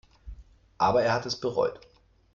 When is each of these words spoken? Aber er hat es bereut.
Aber 0.79 1.03
er 1.03 1.13
hat 1.13 1.27
es 1.27 1.39
bereut. 1.39 1.79